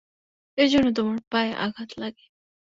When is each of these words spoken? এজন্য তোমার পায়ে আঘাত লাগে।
এজন্য 0.57 0.87
তোমার 0.93 1.17
পায়ে 1.31 1.51
আঘাত 1.57 1.89
লাগে। 1.97 2.25